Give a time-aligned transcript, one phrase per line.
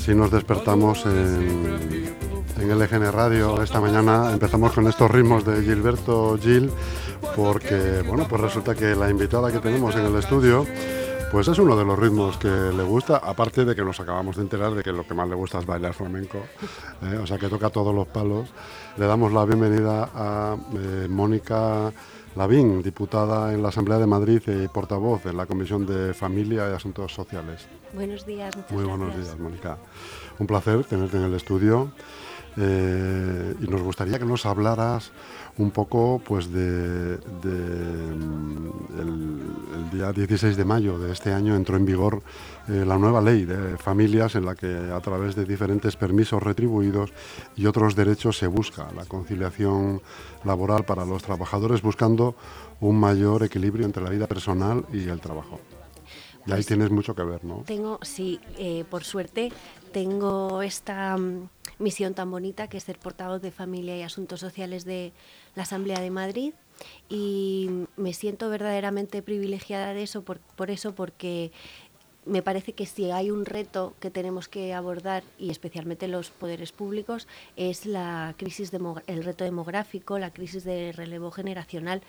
[0.00, 2.16] Así nos despertamos en,
[2.58, 4.32] en LGN Radio esta mañana.
[4.32, 6.70] Empezamos con estos ritmos de Gilberto Gil,
[7.36, 10.64] porque bueno, pues resulta que la invitada que tenemos en el estudio
[11.30, 14.42] pues es uno de los ritmos que le gusta, aparte de que nos acabamos de
[14.42, 16.38] enterar de que lo que más le gusta es bailar flamenco,
[17.02, 17.18] ¿eh?
[17.22, 18.48] o sea que toca todos los palos.
[18.96, 21.92] Le damos la bienvenida a eh, Mónica
[22.36, 26.74] Lavín, diputada en la Asamblea de Madrid y portavoz en la Comisión de Familia y
[26.74, 27.66] Asuntos Sociales.
[27.92, 28.98] Buenos días, muchas Muy gracias.
[28.98, 29.78] buenos días, Mónica.
[30.38, 31.90] Un placer tenerte en el estudio.
[32.56, 35.12] Eh, y nos gustaría que nos hablaras
[35.58, 39.40] un poco pues de, de, mm, el,
[39.76, 42.22] el día 16 de mayo de este año entró en vigor
[42.68, 47.12] eh, la nueva ley de familias en la que a través de diferentes permisos retribuidos
[47.56, 50.00] y otros derechos se busca la conciliación
[50.44, 52.34] laboral para los trabajadores buscando
[52.80, 55.60] un mayor equilibrio entre la vida personal y el trabajo.
[56.46, 57.62] Y ahí Pues- tienes mucho que ver, ¿no?
[57.66, 59.52] Tengo, sí, eh, por suerte,
[59.92, 61.48] tengo esta mm,
[61.80, 65.12] misión tan bonita que es ser portavoz de Familia y Asuntos Sociales de
[65.56, 66.52] la Asamblea de Madrid
[67.08, 71.50] y me siento verdaderamente privilegiada de eso, por, por eso, porque
[72.26, 76.70] me parece que si hay un reto que tenemos que abordar y especialmente los poderes
[76.70, 78.70] públicos es la crisis
[79.06, 82.02] el reto demográfico, la crisis de relevo generacional.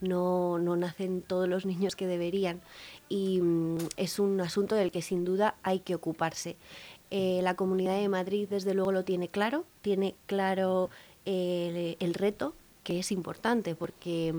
[0.00, 2.60] No, no nacen todos los niños que deberían
[3.08, 6.56] y mm, es un asunto del que sin duda hay que ocuparse.
[7.10, 10.90] Eh, la Comunidad de Madrid desde luego lo tiene claro, tiene claro
[11.24, 12.54] eh, el reto
[12.88, 14.34] que es importante porque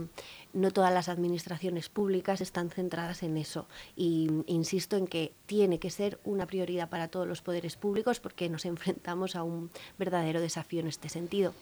[0.54, 3.68] no todas las administraciones públicas están centradas en eso.
[3.96, 8.50] Y insisto en que tiene que ser una prioridad para todos los poderes públicos porque
[8.50, 11.54] nos enfrentamos a un verdadero desafío en este sentido.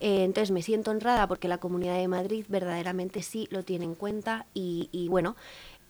[0.00, 3.94] Eh, entonces me siento honrada porque la Comunidad de Madrid verdaderamente sí lo tiene en
[3.94, 5.36] cuenta y, y bueno,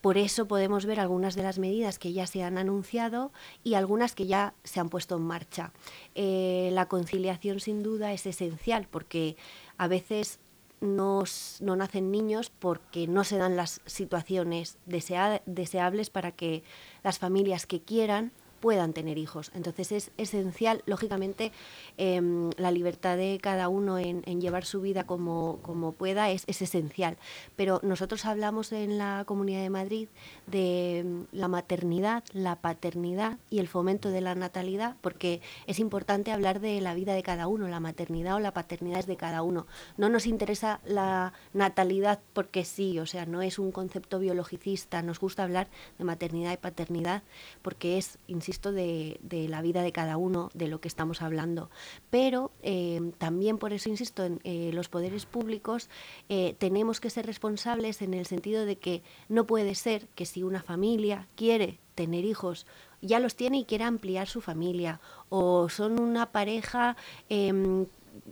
[0.03, 3.33] por eso podemos ver algunas de las medidas que ya se han anunciado
[3.65, 5.73] y algunas que ya se han puesto en marcha.
[6.15, 9.37] Eh, la conciliación sin duda es esencial porque
[9.79, 10.41] a veces
[10.81, 11.23] no,
[11.61, 16.65] nacen niños porque no se dan las situaciones desea- deseables para que
[17.05, 18.33] las familias que quieran
[18.63, 19.51] puedan tener hijos.
[19.55, 21.51] Entonces es esencial, lógicamente,
[21.99, 26.63] em, la libertad de cada uno en, llevar su vida como, como pueda es, es
[26.63, 27.17] esencial.
[27.57, 30.09] Pero nosotros hablamos en la Comunidad de Madrid
[30.47, 36.31] de em, la maternidad, la paternidad y el fomento de la natalidad, porque es importante
[36.31, 39.43] hablar de la vida de cada uno, la maternidad o la paternidad es de cada
[39.43, 39.67] uno.
[39.97, 45.19] No nos interesa la natalidad porque sí, o sea, no es un concepto biologicista, nos
[45.19, 45.67] gusta hablar
[45.99, 47.25] de maternidad y paternidad
[47.61, 49.19] porque es, insisto, de,
[49.49, 51.71] la vida de cada uno, de lo que estamos hablando.
[52.11, 55.89] Pero eh, también por eso, insisto, en eh, los poderes públicos
[56.29, 60.43] eh, tenemos que ser responsables en el sentido de que no puede ser que si
[60.43, 62.67] una familia quiere tener hijos,
[63.01, 66.97] ya los tiene y quiere ampliar su familia, o son una pareja
[67.29, 67.87] em,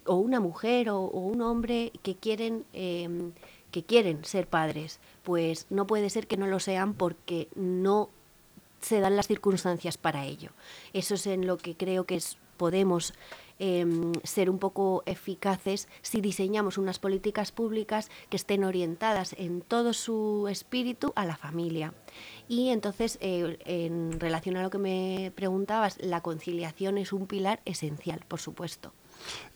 [0.05, 3.33] o una mujer o, o un hombre que quieren em,
[3.71, 8.11] que quieren ser padres, pues no puede ser que no lo sean porque no
[8.81, 10.51] se dan las circunstancias para ello.
[10.93, 12.21] Eso es en lo que creo que
[12.57, 13.15] podemos
[13.59, 19.93] em, ser un poco eficaces si diseñamos unas políticas públicas que estén orientadas en todo
[19.95, 21.95] su espíritu a la familia.
[22.49, 27.61] Y entonces, eh, en relación a lo que me preguntabas, la conciliación es un pilar
[27.65, 28.93] esencial, por supuesto.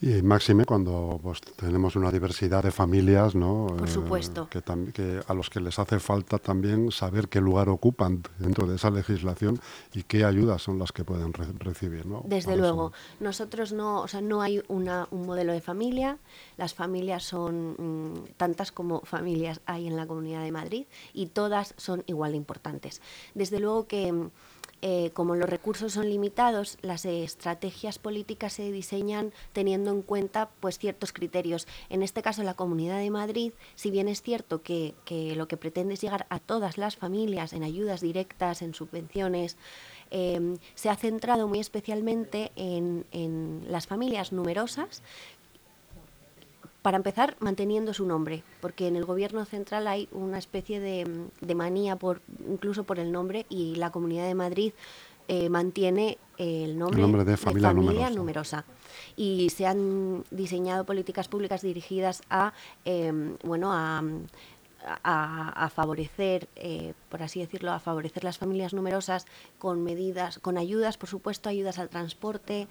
[0.01, 3.67] Y máxime cuando pues, tenemos una diversidad de familias, ¿no?
[3.77, 4.47] Por Eh, supuesto.
[4.49, 8.67] que, tam- que a los que les hace falta también saber qué lugar ocupan dentro
[8.67, 9.59] de esa legislación
[9.93, 12.23] y qué ayudas son las que pueden re- recibir, ¿no?
[12.25, 13.23] Desde luego, eso.
[13.23, 16.17] nosotros no, o sea, no hay una, un modelo de familia.
[16.57, 21.73] Las familias son mm, tantas como familias hay en la Comunidad de Madrid y todas
[21.77, 23.01] son igual de importantes.
[23.33, 24.29] Desde luego que mm,
[24.81, 30.77] eh, como los recursos son limitados, las estrategias políticas se diseñan teniendo en cuenta pues
[30.77, 31.67] ciertos criterios.
[31.89, 35.57] En este caso, la Comunidad de Madrid, si bien es cierto que, que lo que
[35.57, 39.57] pretende es llegar a todas las familias en ayudas directas, en subvenciones,
[40.11, 45.01] eh, se ha centrado muy especialmente en, en las familias numerosas
[46.85, 51.55] para empezar, manteniendo su nombre, porque en el gobierno central hay una especie de, de
[51.55, 54.71] manía por incluso por el nombre y la Comunidad de Madrid
[55.27, 58.09] eh, mantiene el nombre, nombre de familia numerosa.
[58.11, 58.65] numerosa.
[59.15, 62.53] Y se han diseñado políticas públicas dirigidas a,
[62.85, 63.11] eh,
[63.43, 64.03] bueno, a,
[65.03, 69.25] a, a favorecer, eh, por así decirlo, a favorecer las familias numerosas
[69.57, 72.67] con medidas, con ayudas, por supuesto, ayudas al transporte.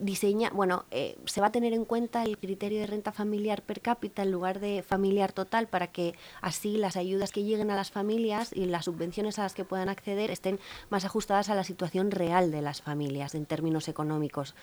[0.00, 3.80] Diseña, bueno, eh, se va a tener en cuenta el criterio de renta familiar per
[3.80, 7.90] cápita en lugar de familiar total para que así las ayudas que lleguen a las
[7.90, 10.58] familias y las subvenciones a las que puedan acceder estén
[10.88, 14.54] más ajustadas a la situación real de las familias en términos económicos.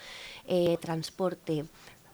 [0.47, 1.65] Eh, transporte,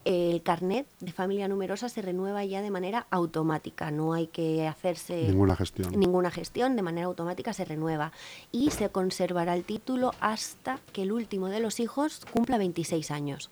[0.04, 5.28] el carnet de familia numerosa se renueva ya de manera automática, no hay que hacerse
[5.28, 5.98] ninguna gestión.
[5.98, 8.12] Ninguna gestión, de manera automática se renueva
[8.52, 13.50] y se conservará el título hasta que el último de los hijos cumpla 26 años.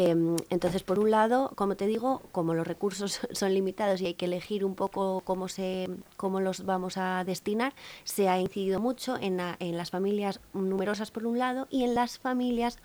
[0.00, 4.14] Em, entonces, por un lado, como te digo, como los recursos son limitados y hay
[4.14, 7.72] que elegir un poco cómo, se, cómo los vamos a destinar,
[8.04, 9.38] se ha incidido mucho en,
[9.76, 12.78] las familias numerosas por un lado y en las familias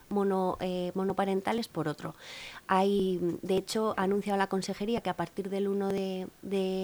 [0.60, 2.16] eh, monoparentales por otro.
[2.66, 6.28] Hay, de hecho, ha anunciado la Consejería que a partir del 1 de,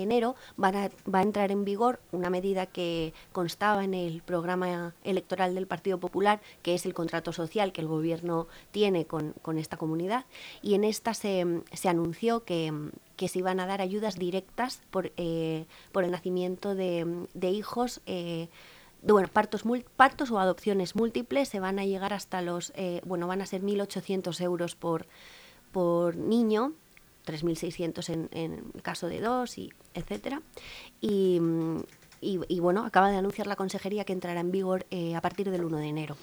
[0.04, 5.66] enero va a entrar en vigor una medida que constaba en el programa electoral del
[5.66, 10.19] Partido Popular, que es el contrato social que el Gobierno tiene con esta comunidad
[10.62, 12.74] y en esta se, anunció que,
[13.18, 18.02] se iban a dar ayudas directas por, eh, por el nacimiento de, hijos.
[18.06, 18.50] Eh,
[19.02, 19.64] bueno, partos,
[19.96, 23.62] partos o adopciones múltiples se van a llegar hasta los, eh, bueno, van a ser
[23.62, 25.08] 1.800 euros por,
[25.72, 26.74] por niño,
[27.26, 30.42] 3.600 en, en caso de dos, y etcétera.
[31.00, 31.40] Y,
[32.22, 35.78] y, bueno, acaba de anunciar la consejería que entrará en vigor a partir del 1
[35.78, 36.18] de enero.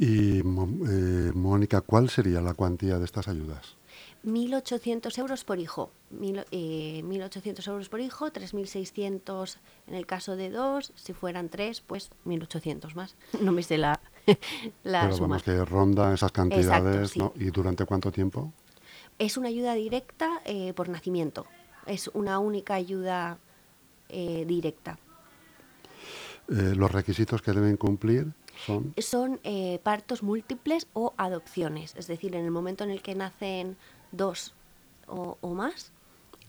[0.00, 3.76] Y, eh, Mónica, ¿cuál sería la cuantía de estas ayudas?
[4.24, 5.90] 1.800 euros por hijo.
[6.18, 9.58] 1.800 eh, euros por hijo, 3.600
[9.88, 10.94] en el caso de dos.
[10.94, 13.14] Si fueran tres, pues 1.800 más.
[13.42, 14.00] No me sé la,
[14.84, 15.28] la Pero suma.
[15.28, 17.34] vamos, que rondan esas cantidades, ¿no?
[17.36, 18.54] ¿Y durante cuánto tiempo?
[19.18, 21.44] Es una ayuda directa eh, por nacimiento.
[21.84, 23.38] Es una única ayuda
[24.08, 24.98] directa.
[26.48, 28.32] ¿Los requisitos que deben cumplir?
[28.98, 33.76] Son, eh, partos múltiples o adopciones, es decir, en el momento en el que nacen
[34.12, 34.54] dos
[35.06, 35.92] o, más,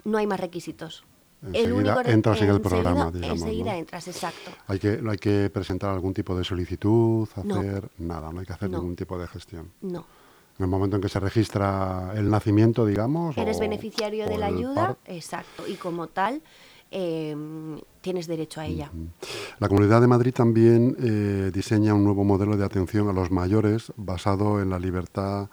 [0.03, 1.03] no hay más requisitos.
[1.41, 3.41] Enseguida entras en el programa, digamos.
[3.41, 4.51] Enseguida entras, exacto.
[4.67, 8.53] Hay que, no hay que presentar algún tipo de solicitud, hacer nada, no hay que
[8.53, 9.71] hacer ningún tipo de gestión.
[9.81, 10.05] No.
[10.59, 13.35] En el momento en que se registra el nacimiento, digamos.
[13.37, 16.43] Eres beneficiario de la ayuda, exacto, y como tal
[16.93, 18.91] Em, tienes derecho a ella.
[19.59, 23.93] La Comunidad de Madrid también eh, diseña un nuevo modelo de atención a los mayores
[23.95, 25.49] basado en la libertad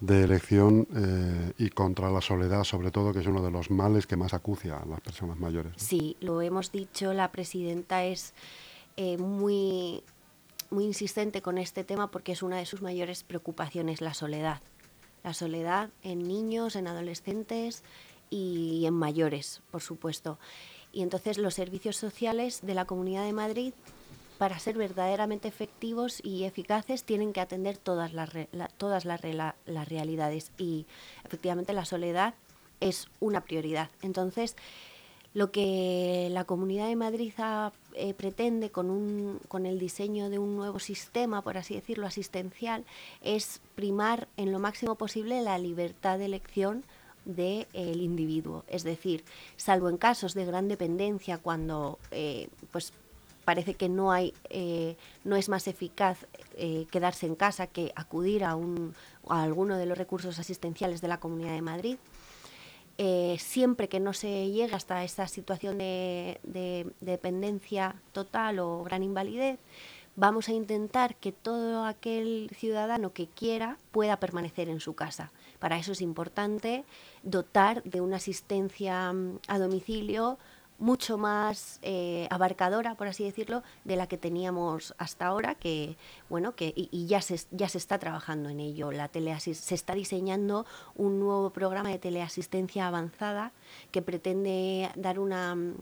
[0.00, 4.06] de elección eh, y contra la soledad, sobre todo, que es uno de los males
[4.06, 5.72] que más acucia a las personas mayores.
[5.76, 8.34] Sí, lo hemos dicho, la presidenta es
[8.98, 10.02] eh, muy,
[10.68, 14.60] muy insistente con este tema porque es una de sus mayores preocupaciones, la soledad.
[15.22, 17.82] La soledad en niños, en adolescentes
[18.28, 20.38] y en mayores, por supuesto.
[20.94, 23.74] Y entonces los servicios sociales de la Comunidad de Madrid,
[24.38, 28.30] para ser verdaderamente efectivos y eficaces, tienen que atender todas las,
[28.78, 30.52] todas las, las realidades.
[30.56, 30.86] Y
[31.24, 32.34] efectivamente la soledad
[32.80, 33.90] es una prioridad.
[34.02, 34.56] Entonces,
[35.34, 37.32] lo que la Comunidad de Madrid
[37.94, 42.84] eh, pretende con, un, con el diseño de un nuevo sistema, por así decirlo, asistencial,
[43.20, 46.84] es primar en lo máximo posible la libertad de elección
[47.24, 48.64] del individuo.
[48.68, 49.24] Es decir,
[49.56, 52.92] salvo en casos de gran dependencia, cuando eh, pues
[53.44, 56.26] parece que no hay eh, no es más eficaz
[56.56, 58.94] eh, quedarse en casa que acudir a, un,
[59.28, 61.96] a alguno de los recursos asistenciales de la Comunidad de Madrid.
[63.38, 66.38] siempre que no se llegue hasta esa situación de,
[67.00, 69.58] dependencia total o gran invalidez,
[70.16, 75.32] vamos a intentar que todo aquel ciudadano que quiera pueda permanecer en su casa.
[75.58, 76.84] Para eso es importante
[77.22, 80.38] dotar de una asistencia mm, a domicilio
[80.78, 85.96] mucho más eh, abarcadora, por así decirlo, de la que teníamos hasta ahora, que
[86.28, 88.90] bueno, que y, ya se ya se está trabajando en ello.
[88.90, 93.52] La se está diseñando un nuevo programa de teleasistencia avanzada
[93.92, 95.76] que pretende dar una mm,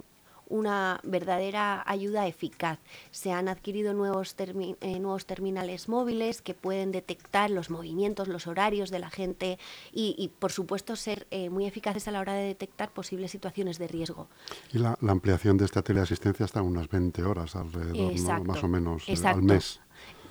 [0.52, 2.78] una verdadera ayuda eficaz.
[3.10, 8.90] Se han adquirido nuevos, eh, nuevos terminales móviles que pueden detectar los movimientos, los horarios
[8.90, 9.58] de la gente
[9.92, 13.88] y, por supuesto, ser eh, muy eficaces a la hora de detectar posibles situaciones de
[13.88, 14.28] riesgo.
[14.72, 19.16] Y la, ampliación de esta teleasistencia hasta unas 20 horas alrededor, más o menos, eh,
[19.24, 19.80] al mes.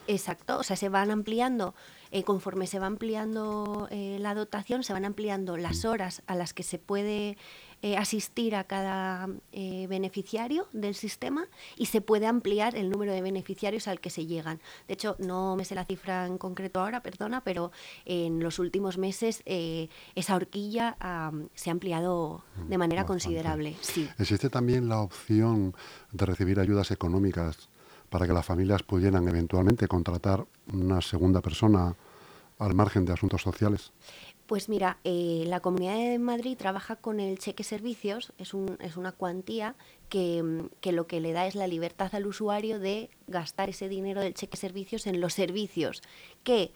[0.08, 1.74] Exacto, o sea, se van ampliando,
[2.26, 5.88] conforme se va ampliando la dotación, se van ampliando las mm.
[5.88, 7.38] horas a las que se puede
[7.84, 11.48] eh, asistir a cada eh, beneficiario del sistema
[11.78, 14.60] y se puede ampliar el número de beneficiarios al que se llegan.
[14.88, 17.72] De hecho, no me sé la cifra en concreto ahora, perdona, pero
[18.06, 20.96] en los últimos meses eh, esa horquilla
[21.56, 23.76] se ha ampliado de manera considerable.
[23.82, 24.08] Sí.
[24.20, 25.76] ¿Existe también la opción
[26.12, 27.70] de recibir ayudas económicas
[28.10, 31.96] para que las familias pudieran eventualmente contratar una segunda persona
[32.60, 33.92] al margen de asuntos sociales?
[34.48, 38.98] Pues mira, eh, la Comunidad de Madrid trabaja con el cheque servicios, es, un, es
[38.98, 39.76] una cuantía
[40.10, 44.20] que, que, lo que le da es la libertad al usuario de gastar ese dinero
[44.20, 46.02] del cheque servicios en los servicios
[46.44, 46.74] que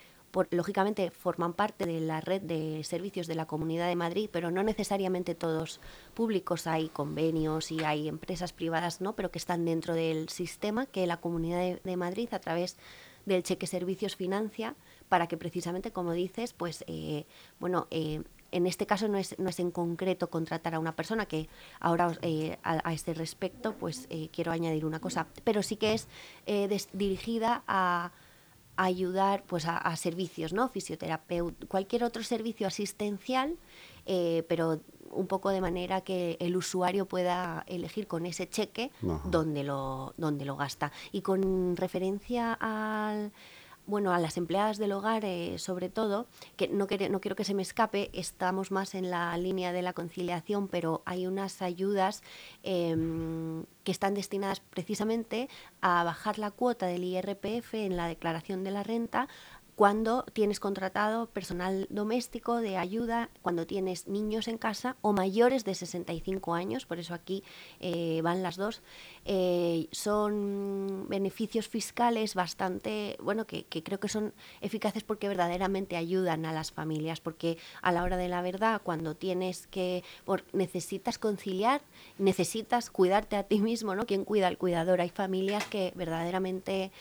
[0.52, 4.64] lógicamente forman parte de la red de servicios de la Comunidad de Madrid, pero no
[4.64, 5.80] necesariamente todos
[6.14, 6.68] públicos.
[6.68, 9.16] Hay convenios y hay empresas privadas, ¿no?
[9.16, 12.78] pero que están dentro del sistema que la Comunidad de, Madrid, a través
[13.26, 14.76] del cheque servicios, financia
[15.10, 17.26] para que precisamente, como dices, pues, eh,
[17.60, 21.26] bueno, eh, en este caso no es, no es en concreto contratar a una persona,
[21.26, 26.08] que ahora eh, a, este respecto pues quiero añadir una cosa, pero sí que es
[26.94, 28.12] dirigida a
[28.78, 30.70] ayudar pues a, servicios, ¿no?
[30.70, 33.58] Fisioterapeuta, cualquier otro servicio asistencial,
[34.06, 34.82] eh, pero
[35.12, 38.92] un poco de manera que el usuario pueda elegir con ese cheque
[39.26, 40.92] dónde lo, dónde lo gasta.
[41.12, 43.32] Y con referencia al
[43.88, 46.28] bueno, a las empleadas del hogar, eh, sobre todo,
[46.58, 49.94] que no, no quiero que se me escape, estamos más en la línea de la
[49.94, 52.24] conciliación, pero hay unas ayudas
[52.64, 55.50] em, que están destinadas precisamente
[55.82, 59.28] a bajar la cuota del IRPF en la declaración de la renta
[59.76, 65.76] cuando tienes contratado personal doméstico de ayuda, cuando tienes niños en casa o mayores de
[65.76, 67.44] 65 años, por eso aquí
[67.82, 68.82] eh, van las dos,
[69.26, 76.54] eh, son beneficios fiscales bastante, bueno, que, creo que son eficaces porque verdaderamente ayudan a
[76.54, 80.04] las familias, porque a la hora de la verdad, cuando tienes que,
[80.54, 81.82] necesitas conciliar,
[82.18, 84.06] necesitas cuidarte a ti mismo, ¿no?
[84.06, 85.02] ¿Quién cuida al cuidador?
[85.02, 86.92] Hay familias que verdaderamente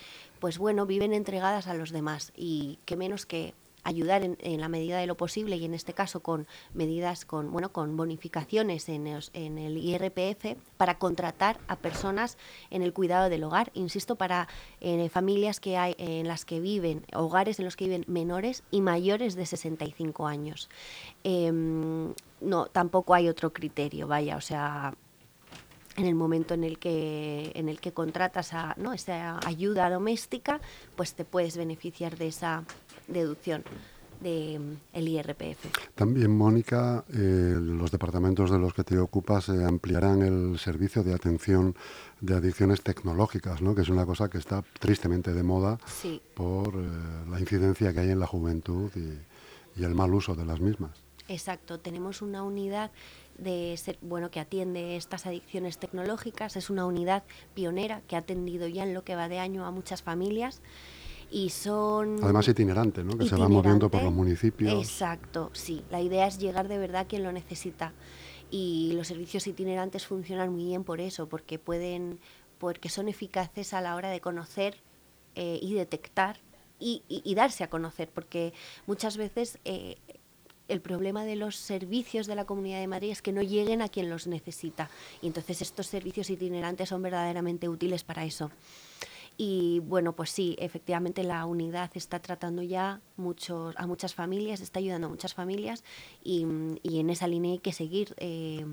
[0.44, 4.98] pues bueno, viven entregadas a los demás y que menos que ayudar en, la medida
[4.98, 9.56] de lo posible y en este caso con medidas con bueno con bonificaciones en, en,
[9.56, 12.36] el IRPF para contratar a personas
[12.68, 13.70] en el cuidado del hogar.
[13.72, 14.46] Insisto para
[14.82, 18.82] eh, familias que hay en las que viven hogares en los que viven menores y
[18.82, 20.68] mayores de 65 años.
[21.22, 24.94] Em, no tampoco hay otro criterio vaya o sea
[25.96, 28.92] en el momento en el que en el que contratas a ¿no?
[28.92, 30.60] esa ayuda doméstica,
[30.96, 32.64] pues te puedes beneficiar de esa
[33.06, 33.64] deducción
[34.20, 35.66] del el IRPF.
[35.94, 41.14] También, Mónica, eh, los departamentos de los que te ocupas eh, ampliarán el servicio de
[41.14, 41.74] atención
[42.20, 43.74] de adicciones tecnológicas, ¿no?
[43.74, 45.78] que es una cosa que está tristemente de moda
[46.34, 46.88] por eh,
[47.30, 51.03] la incidencia que hay en la juventud y, y el mal uso de las mismas.
[51.28, 52.90] Exacto, tenemos una unidad
[53.38, 56.56] de ser, bueno, que atiende estas adicciones tecnológicas.
[56.56, 59.70] Es una unidad pionera que ha atendido ya en lo que va de año a
[59.70, 60.60] muchas familias
[61.30, 62.22] y son...
[62.22, 63.16] Además itinerante, ¿no?
[63.16, 64.72] Que se va moviendo por los municipios.
[64.72, 65.84] Exacto, sí.
[65.90, 67.92] La idea es llegar de verdad a quien lo necesita.
[68.50, 72.20] Y los servicios itinerantes funcionan muy bien por eso, porque pueden,
[72.58, 74.76] porque son eficaces a la hora de conocer
[75.34, 76.38] eh, y detectar
[76.78, 78.52] y, y, darse a conocer, porque
[78.86, 79.96] muchas veces eh,
[80.68, 83.88] el problema de los servicios de la Comunidad de Madrid es que no lleguen a
[83.88, 84.90] quien los necesita.
[85.20, 88.50] Y entonces estos servicios itinerantes son verdaderamente útiles para eso.
[89.36, 94.78] Y bueno, pues sí, efectivamente la unidad está tratando ya muchos, a muchas familias, está
[94.78, 95.82] ayudando a muchas familias
[96.22, 98.14] y, en esa línea hay que seguir.
[98.18, 98.64] Eh,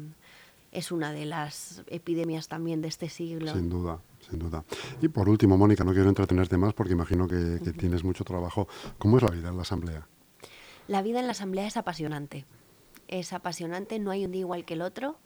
[0.71, 3.51] es una de las epidemias también de este siglo.
[3.53, 4.63] Sin duda, sin duda.
[5.01, 8.67] Y por último, Mónica, no quiero entretenerte más porque imagino que, que tienes mucho trabajo.
[8.97, 10.07] ¿Cómo es la vida en la Asamblea?
[10.87, 12.45] La vida en la asamblea es apasionante.
[13.07, 15.17] Es apasionante, no hay un día igual que el otro.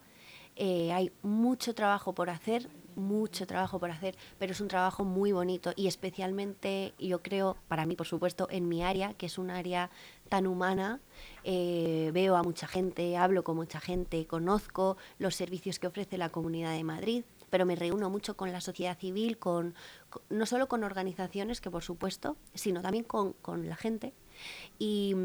[0.56, 5.34] Eh, hay mucho trabajo por hacer, mucho trabajo por hacer, pero es un trabajo muy
[5.34, 9.50] bonito y especialmente yo creo, para mí por supuesto, en mi área, que es un
[9.50, 9.90] área
[10.30, 11.02] tan humana,
[11.44, 16.30] eh, veo a mucha gente, hablo con mucha gente, conozco los servicios que ofrece la
[16.30, 19.76] Comunidad de Madrid, pero me reúno mucho con la sociedad civil, con,
[20.30, 24.14] no solo con organizaciones, que por supuesto, sino también con, con la gente,
[24.78, 25.16] y,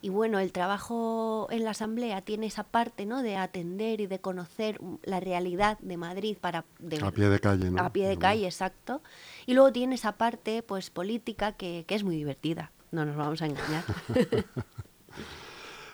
[0.00, 3.22] y, bueno, el trabajo en la Asamblea tiene esa parte ¿no?
[3.22, 6.64] de atender y de conocer la realidad de Madrid para...
[7.02, 7.82] a pie de calle, ¿no?
[7.82, 9.02] A pie de calle, exacto.
[9.46, 13.42] Y luego tiene esa parte pues política que, que es muy divertida, no nos vamos
[13.42, 13.84] a engañar.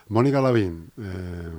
[0.09, 1.51] Mónica Lavín, eh,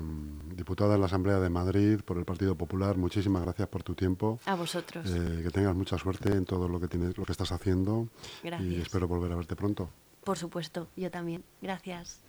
[0.56, 4.40] diputada en la Asamblea de Madrid por el Partido Popular, muchísimas gracias por tu tiempo.
[4.44, 5.08] A vosotros.
[5.08, 8.08] Eh, que tengas mucha suerte en todo lo que tienes, lo que estás haciendo.
[8.42, 8.68] Gracias.
[8.68, 9.88] Y espero volver a verte pronto.
[10.24, 11.44] Por supuesto, yo también.
[11.60, 12.20] Gracias.